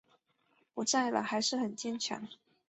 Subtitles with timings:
[0.73, 2.27] 不在了还是很坚强